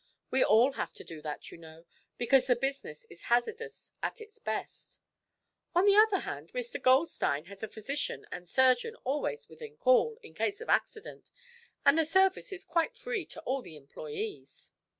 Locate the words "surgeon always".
8.49-9.47